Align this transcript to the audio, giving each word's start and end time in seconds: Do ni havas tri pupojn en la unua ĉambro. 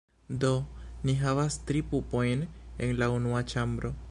Do 0.43 0.49
ni 1.03 1.15
havas 1.19 1.59
tri 1.67 1.85
pupojn 1.93 2.45
en 2.87 2.99
la 3.03 3.15
unua 3.21 3.49
ĉambro. 3.55 3.99